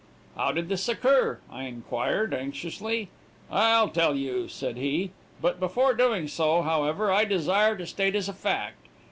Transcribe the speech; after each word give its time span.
"'How 0.35 0.51
did 0.51 0.67
this 0.67 0.89
occur?' 0.89 1.37
I 1.51 1.65
inquired, 1.65 2.33
anxiously. 2.33 3.09
"'I'll 3.51 3.89
tell 3.89 4.15
you,' 4.15 4.47
said 4.47 4.75
he. 4.75 5.11
'But 5.39 5.59
before 5.59 5.93
doing 5.93 6.27
so 6.27 6.63
however, 6.63 7.11
I 7.11 7.23
desire 7.23 7.77
to 7.77 7.85
state 7.85 8.15
a 8.15 8.33
fact. 8.33 8.87